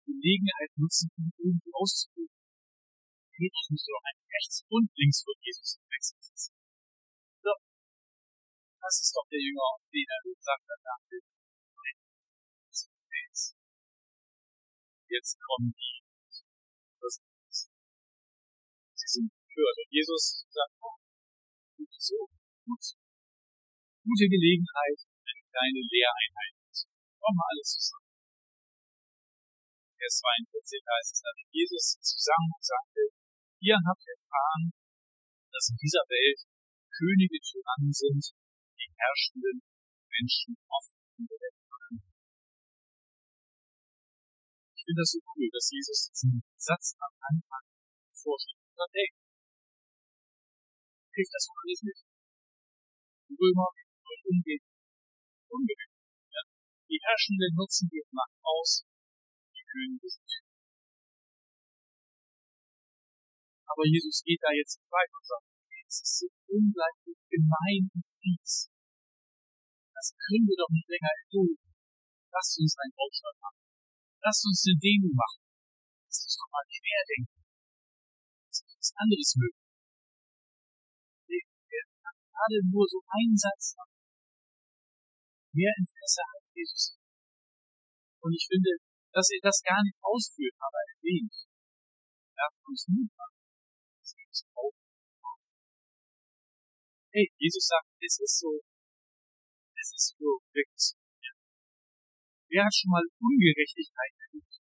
die 0.05 0.17
Gelegenheit 0.17 0.71
nutzen, 0.75 1.07
ihn 1.15 1.31
irgendwie 1.37 1.73
auszubilden? 1.73 2.35
Petrus 3.31 3.67
müsste 3.69 3.93
doch 3.93 4.03
eigentlich 4.03 4.33
rechts 4.33 4.57
und 4.67 4.85
links 4.97 5.19
von 5.23 5.37
Jesus 5.39 5.69
im 5.79 5.85
Wechsel 5.87 6.17
sitzen. 6.19 6.53
So. 7.45 7.53
Das 8.81 8.95
ist 8.99 9.13
doch 9.15 9.27
der 9.29 9.39
Jünger, 9.39 9.65
auf 9.77 9.85
den 9.87 10.07
er 10.09 10.21
gesagt 10.25 10.65
hat, 10.67 10.81
nach 10.83 11.03
dem 11.07 11.23
jetzt 15.09 15.37
kommen 15.41 15.73
die. 15.73 15.99
Sie 18.93 19.07
sind 19.09 19.31
empört. 19.33 19.77
Und 19.81 19.91
Jesus 19.91 20.45
sagt, 20.49 20.73
oh, 20.81 20.97
gut 21.77 21.89
so, 21.97 22.29
gut. 22.65 22.83
Gute 24.05 24.25
Gelegenheit, 24.29 24.99
eine 25.25 25.43
kleine 25.49 25.81
Lehreinheit. 25.81 26.55
Komm 27.19 27.35
mal 27.35 27.49
alles 27.51 27.69
zusammen. 27.73 27.98
Vers 29.99 30.23
42 30.23 30.79
heißt 30.79 31.11
es, 31.11 31.19
dass 31.19 31.37
Jesus 31.51 31.85
zusammen 31.99 32.51
und 32.55 32.63
sagte, 32.63 33.01
ihr 33.59 33.75
habt 33.75 34.05
erfahren, 34.07 34.71
dass 35.51 35.75
in 35.75 35.77
dieser 35.77 36.05
Welt 36.07 36.39
Könige 36.95 37.39
Tyrannen 37.39 37.91
sind, 37.91 38.23
die 38.79 38.91
herrschenden 38.95 39.59
Menschen 40.07 40.55
oft 40.67 40.95
ungerecht 41.19 41.59
finde 44.89 45.05
das 45.05 45.13
so 45.13 45.21
cool, 45.21 45.45
dass 45.53 45.69
Jesus 45.69 46.09
diesen 46.09 46.41
Satz 46.57 46.97
am 46.97 47.13
Anfang 47.21 47.61
vorschlägt 48.09 48.73
und 48.73 48.89
hey, 48.97 49.09
kriegt 51.13 51.29
das 51.29 51.45
doch 51.45 51.61
alles 51.61 51.81
mit. 51.85 51.97
Die 53.29 53.37
Römer 53.37 53.69
wollen 53.69 54.25
umgehen. 54.33 54.65
Ungerecht. 55.45 55.93
Ja? 56.33 56.41
Die 56.89 56.97
Herrschenden 57.05 57.53
nutzen 57.53 57.85
die 57.85 58.01
Macht 58.09 58.33
aus, 58.41 58.88
Könige 59.69 60.09
sind. 60.09 60.49
Aber 63.69 63.85
Jesus 63.85 64.25
geht 64.25 64.41
da 64.41 64.49
jetzt 64.49 64.81
weiter 64.89 65.13
und 65.13 65.27
sagt, 65.29 65.45
es 65.85 66.01
ist 66.01 66.13
so 66.21 66.27
unglaublich 66.49 67.17
gemein 67.29 67.85
und 67.93 68.05
fies. 68.05 68.69
Das 69.93 70.13
können 70.17 70.45
wir 70.49 70.57
doch 70.57 70.71
nicht 70.73 70.89
länger 70.89 71.13
erdulden. 71.13 71.69
Lasst 72.33 72.57
uns 72.57 72.73
einen 72.77 72.97
Aufstand 72.97 73.37
machen. 73.41 73.61
Lasst 74.21 74.43
uns 74.45 74.59
eine 74.65 74.77
Demo 74.77 75.09
machen. 75.13 75.41
Lass 76.05 76.17
uns 76.25 76.35
doch 76.39 76.49
mal 76.49 76.65
querdenken. 76.65 77.39
Das 78.49 78.57
ist 78.65 78.73
was 78.73 78.91
anderes 79.01 79.31
möglich. 79.37 79.69
Wir 81.29 81.83
haben 82.05 82.21
alle 82.33 82.59
nur 82.69 82.85
so 82.89 82.99
einen 83.05 83.37
Satz 83.37 83.77
haben. 83.77 83.93
Mehr 85.53 85.73
Interesse 85.77 86.21
hat 86.25 86.43
Jesus. 86.53 86.97
Und 88.21 88.33
ich 88.33 88.45
finde, 88.45 88.71
dass 89.13 89.29
er 89.31 89.41
das 89.41 89.61
gar 89.63 89.81
nicht 89.83 89.99
ausführt, 90.01 90.55
aber 90.59 90.79
erwähnt, 90.95 91.33
darf 92.35 92.53
uns 92.67 92.87
Mut 92.87 93.09
machen. 93.17 93.39
Das 94.01 94.15
ist 94.15 94.45
auch 94.55 94.73
Hey, 97.11 97.25
Jesus 97.37 97.65
sagt, 97.65 97.89
es 98.05 98.19
ist 98.21 98.37
so, 98.37 98.61
es 99.73 99.89
ist 99.97 100.15
so 100.19 100.39
wirklich 100.53 100.93
Wer 102.49 102.65
hat 102.65 102.73
schon 102.73 102.89
mal 102.89 103.05
Ungerechtigkeit 103.21 104.13
erlebt? 104.25 104.57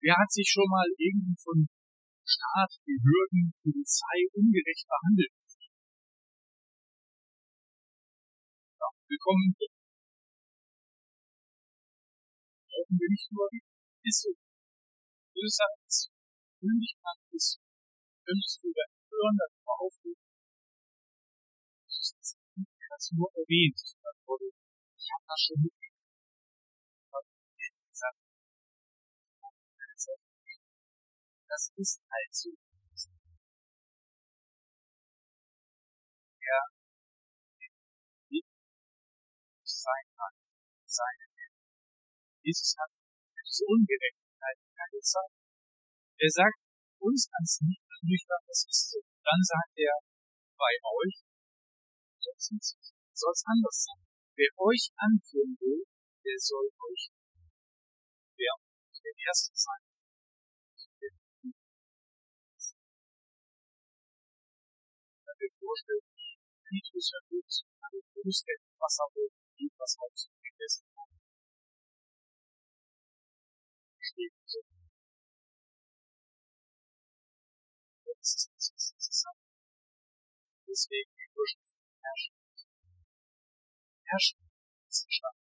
Wer 0.00 0.16
hat 0.16 0.32
sich 0.32 0.48
schon 0.48 0.68
mal 0.68 0.88
irgendwie 0.96 1.36
von 1.36 1.68
Staat, 2.24 2.80
Behörden, 2.84 3.52
Polizei 3.62 4.24
ungerecht 4.32 4.88
behandelt? 4.88 5.32
Ja, 8.80 8.88
willkommen. 9.08 9.71
Brauchen 12.72 12.96
wir 12.96 13.08
nicht 13.12 13.28
nur, 13.30 13.48
ist 13.52 14.22
so. 14.22 14.32
Böse 15.36 15.64
ist 15.86 16.12
Mündigkeit 16.62 17.20
ist, 17.32 17.60
könntest 18.24 18.62
du 18.62 18.72
dein 18.72 18.88
Hören 19.10 19.36
darüber 19.36 19.74
aufrufen, 19.82 20.24
das 21.84 23.10
nur 23.12 23.28
erwähnt. 23.34 23.76
Ich 23.76 25.08
habe 25.10 25.24
das 25.26 25.40
schon 25.40 25.58
mitgekriegt. 25.60 25.92
Das 31.48 31.72
ist 31.76 32.00
halt 32.08 32.34
so. 32.34 32.50
Er 36.40 36.62
sein 39.62 40.06
kann, 40.16 40.34
seine 40.86 41.31
Jesus 42.42 42.74
hat 42.74 42.90
diese 43.46 43.64
Ungerechtigkeit 43.70 44.58
keine 44.74 45.00
Zeit. 45.00 45.32
Er 46.18 46.30
sagt 46.30 46.60
uns 46.98 47.30
ans 47.30 47.60
nicht 47.62 47.86
nüchtern, 48.02 48.42
das 48.50 48.66
ist 48.66 48.90
so. 48.90 48.98
Dann 49.22 49.42
sagt 49.46 49.78
er 49.78 49.94
bei 50.58 50.74
euch, 50.82 51.22
soll 52.18 53.30
es 53.30 53.44
anders 53.46 53.78
sein. 53.86 54.02
Wer 54.34 54.50
euch 54.58 54.90
anführen 54.98 55.54
will, 55.60 55.86
der 56.24 56.38
soll 56.38 56.66
euch 56.66 57.10
der, 58.38 58.54
der 58.58 59.14
Erste 59.22 59.54
sein. 59.54 59.82
Wenn 65.22 65.38
wir 65.38 65.52
vorstellen, 65.62 66.06
Petrus 66.66 67.06
erhöht 67.14 67.52
alle 67.82 68.00
Großstädte 68.10 68.66
Wasser 68.78 69.06
hoch, 69.14 69.34
geht 69.54 69.74
was 69.78 69.94
aufzubringen 69.98 70.31
Deswegen 80.72 81.12
die 81.12 81.28
Überschrift 81.28 81.84
herrschen 82.00 82.32
Herrschaftsstadt. 84.08 85.36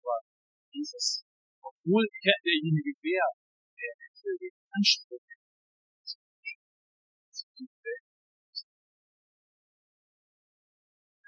Aber 0.00 0.24
dieses, 0.72 1.28
obwohl 1.60 2.08
er 2.24 2.32
derjenige 2.40 2.96
wäre, 3.04 3.36
der 3.76 3.92
den 4.40 4.56
Anspruch 4.72 5.20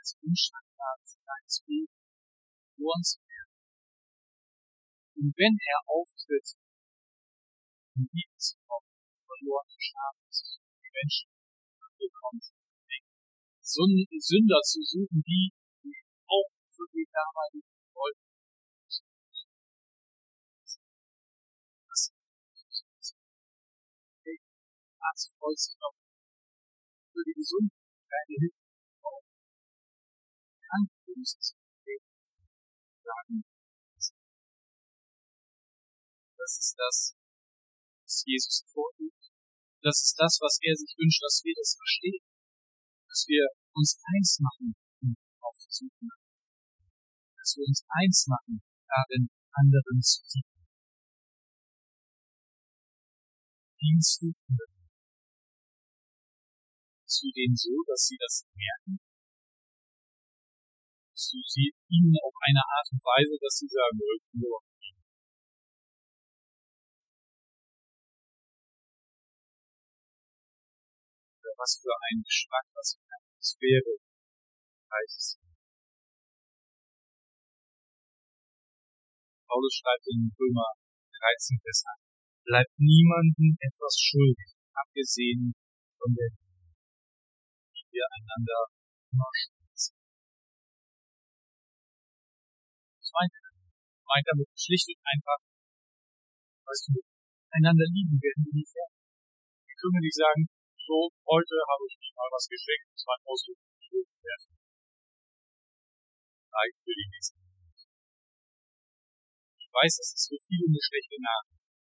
als 0.01 0.17
unschlagbares 0.25 1.21
kleines 1.21 1.61
Baby 1.69 1.93
geboren 2.81 3.05
zu 3.05 3.21
werden. 3.29 3.61
Und 5.21 5.37
wenn 5.37 5.57
er 5.69 5.81
auftritt, 5.85 6.57
um 7.93 8.09
Liebe 8.09 8.39
zu 8.41 8.57
kommen, 8.65 8.89
verlorene 9.21 9.77
Schafe 9.77 10.25
die 10.33 10.89
Menschen 10.97 11.29
sind, 12.41 12.60
Sünder 13.71 14.61
zu 14.63 14.83
suchen, 14.83 15.23
die, 15.23 15.53
auch 16.27 16.51
für 16.69 16.87
die 16.93 17.07
damaligen. 17.07 17.71
Das 21.89 22.13
Arzt 25.01 25.35
freut 25.39 25.59
sich 25.59 25.77
auf 25.81 25.95
für 27.13 27.25
die 27.27 27.35
Gesundheit, 27.35 27.85
keine 28.09 28.37
Hilfe 28.41 28.63
braucht. 29.03 29.29
Krank 30.65 30.91
ist 31.21 31.55
sagen, 33.05 33.45
das 36.39 36.53
ist 36.59 36.75
das, 36.79 36.97
was 38.05 38.25
Jesus 38.25 38.65
vorgibt. 38.73 39.31
Das 39.83 40.01
ist 40.03 40.15
das, 40.19 40.39
was 40.41 40.59
er 40.63 40.75
sich 40.77 40.93
wünscht, 40.97 41.23
dass 41.23 41.43
wir 41.45 41.55
das 41.57 41.77
verstehen. 41.77 42.23
Dass 43.09 43.25
wir 43.27 43.60
uns 43.75 43.99
eins 44.15 44.39
machen 44.41 44.75
auf 45.41 45.57
die 45.59 45.71
Suche 45.71 46.07
Dass 47.37 47.57
wir 47.57 47.67
uns 47.67 47.85
eins 47.89 48.27
machen, 48.29 48.63
darin 48.87 49.29
anderen 49.53 50.01
zu 50.03 50.23
dienen. 50.33 50.67
Dienstsuchende. 53.81 54.65
Zu 57.07 57.27
denen 57.35 57.57
so, 57.57 57.75
dass 57.89 58.07
sie 58.07 58.19
das 58.21 58.45
merken, 58.55 59.01
zu 61.15 61.37
sie, 61.43 61.73
ihnen 61.89 62.15
auf 62.23 62.35
eine 62.41 62.63
Art 62.63 62.89
und 62.93 63.03
Weise, 63.03 63.37
dass 63.41 63.57
sie 63.59 63.69
sagen, 63.69 63.99
nur 64.33 64.61
was 71.61 71.77
für 71.77 71.93
ein 72.09 72.23
Geschmack, 72.25 72.67
was 72.75 72.97
für 72.97 73.05
eine 73.05 73.30
Atmosphäre 73.41 73.97
heißt. 74.93 75.41
Paulus 79.49 79.75
schreibt 79.81 80.05
in 80.13 80.29
Römer 80.37 80.77
13, 81.09 81.57
Vers 81.65 81.81
8, 81.89 82.05
bleibt 82.45 82.75
niemandem 82.77 83.57
etwas 83.65 83.97
schuldig, 83.97 84.53
abgesehen 84.77 85.57
von 85.97 86.13
der 86.13 86.29
Liebe, 86.37 86.69
die 87.73 87.89
wir 87.97 88.07
einander 88.13 88.61
immer 89.09 89.33
schützen. 89.33 89.97
Was 93.01 93.11
meint 93.17 94.27
damit 94.29 94.53
schlicht 94.53 94.93
und 94.93 95.01
einfach, 95.01 95.41
weißt 96.69 96.93
du, 96.93 97.01
einander 97.57 97.89
lieben 97.89 98.21
werden 98.21 98.45
wir 98.45 98.53
nicht. 98.53 98.77
Wir 98.77 99.77
können 99.81 100.05
nicht 100.05 100.21
sagen, 100.21 100.45
so, 100.91 101.07
heute 101.23 101.55
habe 101.71 101.87
ich 101.87 101.95
mir 102.03 102.11
mal 102.19 102.27
was 102.35 102.51
geschenkt, 102.51 102.91
das 102.91 103.07
war 103.07 103.15
ein 103.15 103.27
Ausdruck 103.31 103.63
fertig. 103.87 104.59
Nein, 106.51 106.71
für 106.83 106.95
die 106.99 107.09
nächste. 107.15 107.39
Ich 109.55 109.71
weiß, 109.71 109.93
das 110.03 110.11
ist 110.19 110.27
für 110.27 110.41
viele 110.51 110.67
eine 110.67 110.83
schlechte 110.83 111.15
Nachricht. 111.23 111.71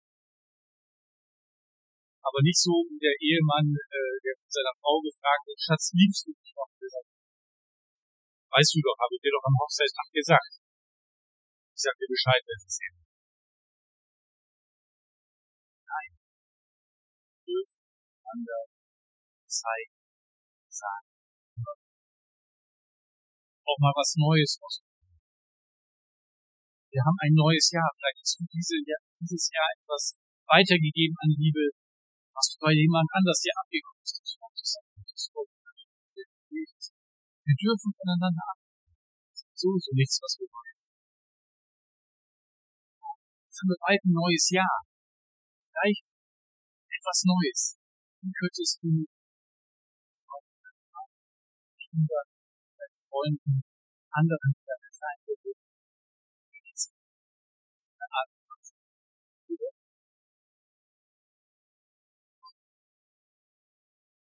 Aber 2.23 2.38
nicht 2.46 2.61
so 2.62 2.87
wie 2.87 3.03
der 3.03 3.16
Ehemann, 3.18 3.75
äh, 3.75 4.14
der 4.23 4.38
von 4.38 4.46
seiner 4.46 4.79
Frau 4.79 5.03
gefragt 5.03 5.42
wird, 5.51 5.59
Schatz, 5.59 5.90
liebst 5.90 6.31
du 6.31 6.31
mich 6.31 6.55
noch? 6.55 6.70
Weißt 8.51 8.75
du 8.75 8.79
doch, 8.83 8.99
habe 8.99 9.14
ich 9.14 9.23
dir 9.23 9.35
doch 9.35 9.46
am 9.46 9.59
Hochzeitstag 9.59 10.07
gesagt. 10.14 10.53
Ich 11.75 11.83
sag 11.83 11.94
dir 11.99 12.11
Bescheid, 12.11 12.42
wenn 12.46 12.59
es 12.62 12.66
ist. 12.66 12.79
Nein. 15.87 16.11
Wir 17.42 17.55
dürfen 17.59 17.83
einander 18.23 18.70
zeigen, 19.51 19.95
sagen. 20.71 21.07
Auch 23.67 23.79
mal 23.79 23.95
was 23.95 24.15
Neues 24.17 24.59
ausprobieren. 24.63 25.19
Wir 26.91 27.03
haben 27.07 27.19
ein 27.23 27.35
neues 27.35 27.71
Jahr. 27.71 27.87
Vielleicht 27.95 28.19
hast 28.23 28.39
du 28.41 28.45
diese, 28.51 28.75
dieses 29.21 29.51
Jahr 29.55 29.69
etwas 29.79 30.19
weitergegeben 30.47 31.15
an 31.23 31.31
Liebe, 31.39 31.71
was 32.35 32.51
du 32.51 32.67
bei 32.67 32.75
jemand 32.75 33.07
anders 33.15 33.39
dir 33.43 33.55
abgekommen 33.55 34.03
ist. 34.03 34.19
Wir 37.51 37.57
dürfen 37.59 37.91
voneinander 37.91 38.43
ab. 38.47 38.59
Sowieso 39.55 39.91
nichts, 39.95 40.23
was 40.23 40.39
wir 40.39 40.47
wollen. 40.47 40.79
Wir 43.61 43.77
bald 43.77 44.01
ein 44.07 44.15
neues 44.15 44.47
Jahr. 44.51 44.79
Vielleicht 45.69 46.05
etwas 46.89 47.19
Neues. 47.27 47.77
Wie 48.23 48.33
könntest 48.33 48.83
du 48.83 49.05
Kindern, 51.90 52.29
deinen 52.79 52.98
Freunden, 53.11 53.62
anderen 54.14 54.53
Leuten 54.55 54.92
sein 54.94 55.18
wird. 55.26 55.40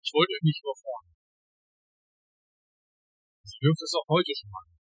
Ich 0.08 0.14
wollte 0.16 0.40
nicht 0.40 0.64
überfordern. 0.64 1.12
Ich 3.44 3.60
dürfte 3.60 3.84
es 3.84 3.94
auch 4.00 4.08
heute 4.08 4.32
schon 4.32 4.50
machen. 4.50 4.80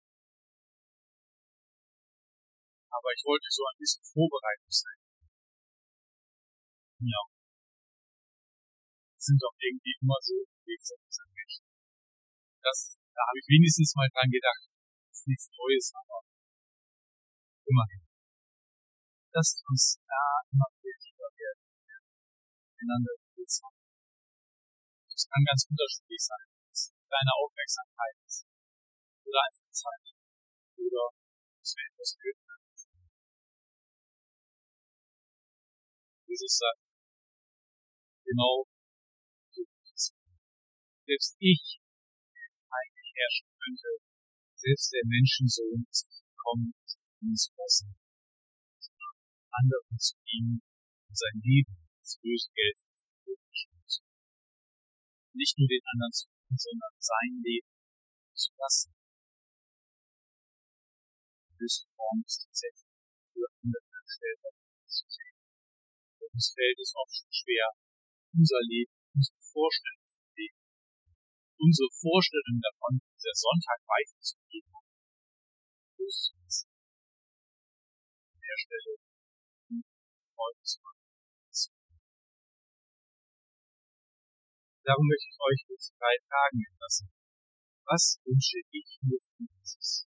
Aber 2.89 3.09
ich 3.13 3.21
wollte 3.21 3.45
so 3.53 3.61
ein 3.69 3.77
bisschen 3.77 4.01
vorbereitet 4.01 4.73
sein. 4.73 4.97
Ja. 7.05 7.21
Sind 9.21 9.37
doch 9.37 9.53
irgendwie 9.61 9.93
immer 10.01 10.17
so 10.25 10.41
dieser 10.65 10.97
Menschen 11.29 11.60
das, 12.61 12.97
da 13.13 13.21
habe 13.27 13.37
ich 13.41 13.47
wenigstens 13.49 13.93
mal 13.97 14.09
dran 14.13 14.29
gedacht. 14.29 14.69
Das 15.09 15.21
ist 15.21 15.27
nichts 15.27 15.47
Neues, 15.57 15.85
aber 15.97 16.19
immerhin. 17.65 18.03
Lasst 19.33 19.63
uns 19.67 19.97
da 20.05 20.23
immer 20.51 20.69
kreativer 20.77 21.29
werden, 21.35 21.63
miteinander 22.75 23.13
haben. 23.15 23.79
Das 25.07 25.23
kann 25.27 25.43
ganz 25.43 25.61
unterschiedlich 25.69 26.21
sein. 26.21 26.47
Das 26.69 26.79
ist 26.81 26.95
kleine 27.07 27.33
Aufmerksamkeit 27.39 28.15
ist. 28.27 28.45
Oder 29.23 29.39
einfach 29.47 29.71
Zeit. 29.71 30.05
Oder 30.77 31.03
dass 31.59 31.71
wir 31.75 31.85
etwas 31.87 32.11
hören. 32.19 32.51
Jesus 36.31 36.57
sagt, 36.57 36.87
genau, 38.23 38.63
selbst 41.03 41.35
ich 41.39 41.81
herrschen 43.21 43.49
könnte. 43.53 43.89
Selbst 44.57 44.89
der 44.93 45.05
Menschensohn 45.05 45.85
ist 45.89 46.09
gekommen, 46.09 46.73
uns 47.21 47.53
lassen, 47.53 47.93
anderen 49.53 49.97
zu 49.97 50.17
dienen 50.25 50.61
und 50.61 51.15
sein 51.17 51.37
Leben 51.41 51.75
als 52.01 52.17
Lösegeld 52.21 52.77
für 52.77 53.37
zu 53.85 54.01
Nicht 55.33 55.57
nur 55.57 55.69
den 55.69 55.85
anderen 55.85 56.13
zu 56.13 56.25
dienen, 56.29 56.57
sondern 56.57 56.93
sein 56.97 57.33
Leben 57.45 57.71
zu 58.33 58.49
lassen. 58.57 58.91
Die 61.45 61.57
höchste 61.61 61.87
Form 61.93 62.23
ist 62.25 62.41
tatsächlich 62.41 62.89
für 63.29 63.45
andere 63.61 63.81
Stellvertreter 63.81 64.51
zu 64.89 65.05
sehen. 65.09 65.37
Uns 66.33 66.53
fällt 66.53 66.79
es 66.79 66.93
oft 66.95 67.13
schon 67.13 67.33
schwer, 67.33 67.67
unser 68.33 68.61
Leben, 68.65 68.93
unsere 69.13 69.37
Vorstellung 69.37 70.00
unsere 71.61 71.89
Vorstellung 71.93 72.57
davon, 72.57 72.97
dieser 73.13 73.37
Sonntag 73.37 73.79
weiterzugeben. 73.85 74.73
An 78.33 78.41
der 78.41 78.57
Stelle 78.57 78.97
Freude 80.33 80.63
zu 80.65 80.81
machen. 80.81 81.05
Darum 84.83 85.05
möchte 85.05 85.29
ich 85.29 85.37
euch 85.37 85.61
jetzt 85.69 85.93
drei 86.01 86.17
Fragen 86.25 86.59
entlassen. 86.65 87.13
Was 87.85 88.17
wünsche 88.25 88.57
ich 88.73 88.97
mir 89.05 89.21
für 89.21 89.45
Jesus? 89.45 90.09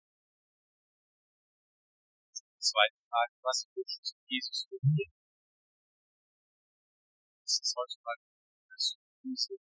Die 2.35 2.59
zweite 2.59 2.99
Frage, 3.07 3.33
was 3.47 3.71
wünscht 3.73 4.19
Jesus 4.27 4.67
für 4.69 4.81
mir? 4.83 5.07
Das 7.43 7.61
ist 7.63 7.75
heute 7.79 8.03
mal 8.03 8.19
das 8.69 8.99
Füße 9.23 9.66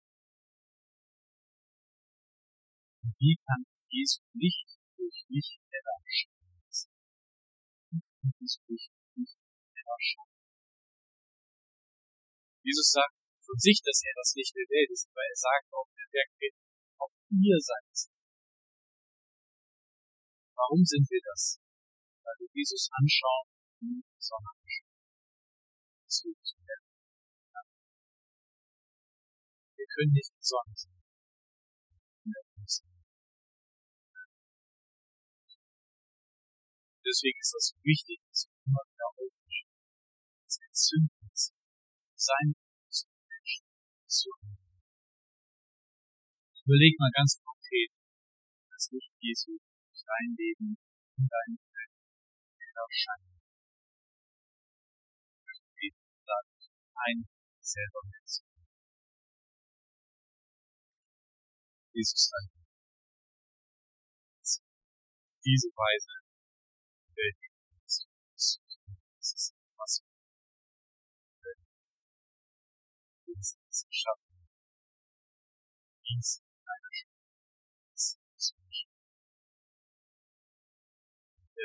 wie 3.21 3.37
kann 3.45 3.61
Jesu 3.93 4.25
Licht 4.33 4.81
durch 4.97 5.29
mich 5.29 5.61
Jesu 8.41 8.59
Licht 8.65 8.89
durch 8.89 9.13
mich 9.13 9.33
erscheinen? 9.77 10.33
Jesus 12.65 12.89
sagt 12.89 13.21
von 13.45 13.57
sich, 13.61 13.77
dass 13.85 14.01
er 14.01 14.13
das 14.17 14.33
Licht 14.33 14.57
der 14.57 14.65
Welt 14.73 14.89
ist, 14.89 15.05
aber 15.05 15.21
er 15.21 15.37
sagt 15.37 15.69
auch, 15.69 15.89
der 15.93 16.09
Berg 16.09 16.29
auch 16.97 17.13
ihr 17.29 17.59
seid 17.61 17.85
es. 17.93 18.09
Warum 20.57 20.81
sind 20.81 21.05
wir 21.05 21.21
das? 21.21 21.61
Weil 22.25 22.37
wir 22.41 22.49
Jesus 22.53 22.89
anschauen 22.89 23.47
und 23.81 24.05
wird 26.25 26.41
zu 26.41 26.57
werden. 26.57 26.89
können 29.93 30.13
nicht 30.13 30.33
besonders 30.37 30.81
sein. 30.81 31.00
Deswegen 37.11 37.39
ist 37.43 37.51
das 37.51 37.75
so 37.75 37.75
wichtig, 37.83 38.23
dass 38.23 38.47
wir 38.47 38.55
immer 38.71 38.87
wieder 38.87 39.07
aufmischen. 39.11 39.67
Das 40.47 40.55
Entzünden 40.63 41.27
ist 41.27 41.51
sein 42.15 42.55
Überleg 46.63 46.95
mal 46.99 47.11
ganz 47.11 47.35
konkret, 47.43 47.91
das 48.71 48.87
Licht 48.95 49.11
Jesu 49.19 49.59
durch 49.59 50.03
dein 50.07 50.35
Leben 50.39 50.79
in 51.19 51.27
deinem 51.27 51.59
Welt 51.59 51.91
erscheint. 52.79 53.27
sagt 56.23 56.71
ein 56.95 57.27
selber 57.59 58.01
mit. 58.07 58.29
Jesus 61.91 62.29
sagt, 62.31 62.55
diese 65.43 65.67
Weise 65.75 66.20